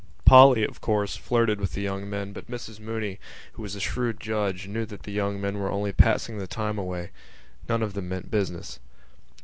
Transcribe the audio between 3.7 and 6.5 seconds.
a shrewd judge, knew that the young men were only passing the